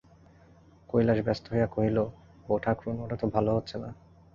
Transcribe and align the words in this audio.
কৈলাস 0.89 1.19
ব্যস্ত 1.25 1.45
হইয়া 1.53 1.67
কহিল, 1.67 1.97
বউঠাকরুন, 2.45 2.95
ওটা 2.99 3.15
তো 3.15 3.25
ভালো 3.27 3.49
হচ্ছে 3.55 3.75
না। 3.77 3.89